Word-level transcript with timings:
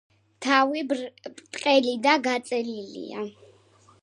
თავი 0.45 0.81
ბრტყელი 0.93 1.95
და 2.09 2.17
გაწელილია. 2.31 3.29